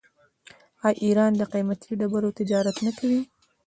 [0.85, 3.21] آیا ایران د قیمتي ډبرو تجارت نه کوي؟